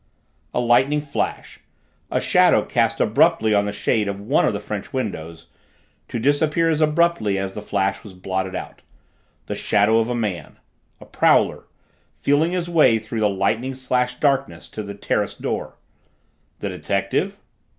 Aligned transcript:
A 0.51 0.59
lightning 0.59 0.99
flash 0.99 1.59
a 2.09 2.19
shadow 2.19 2.65
cast 2.65 2.99
abruptly 2.99 3.53
on 3.53 3.65
the 3.65 3.71
shade 3.71 4.07
of 4.07 4.19
one 4.19 4.45
of 4.45 4.51
the 4.53 4.59
French 4.59 4.91
windows, 4.91 5.45
to 6.07 6.17
disappear 6.17 6.71
as 6.71 6.81
abruptly 6.81 7.37
as 7.37 7.53
the 7.53 7.61
flash 7.61 8.03
was 8.03 8.15
blotted 8.15 8.55
out 8.55 8.81
the 9.45 9.53
shadow 9.53 9.99
of 9.99 10.09
a 10.09 10.15
man 10.15 10.57
a 10.99 11.05
prowler 11.05 11.65
feeling 12.17 12.53
his 12.53 12.67
way 12.67 12.97
through 12.97 13.19
the 13.19 13.29
lightning 13.29 13.75
slashed 13.75 14.19
darkness 14.19 14.67
to 14.69 14.81
the 14.81 14.95
terrace 14.95 15.35
door. 15.35 15.77
The 16.57 16.69
detective? 16.69 17.37